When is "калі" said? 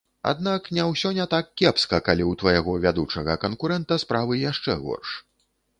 2.07-2.23